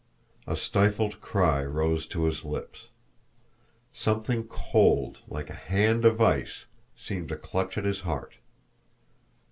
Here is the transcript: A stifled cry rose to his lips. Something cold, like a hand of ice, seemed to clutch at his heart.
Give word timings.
A 0.47 0.55
stifled 0.57 1.21
cry 1.21 1.63
rose 1.63 2.07
to 2.07 2.23
his 2.23 2.43
lips. 2.43 2.87
Something 3.93 4.47
cold, 4.47 5.21
like 5.27 5.51
a 5.51 5.53
hand 5.53 6.05
of 6.05 6.19
ice, 6.19 6.65
seemed 6.95 7.29
to 7.29 7.35
clutch 7.35 7.77
at 7.77 7.85
his 7.85 7.99
heart. 7.99 8.37